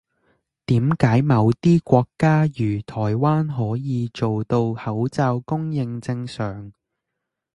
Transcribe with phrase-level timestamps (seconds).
[0.65, 6.73] 點解某啲國家如台灣可以做到口罩供應正常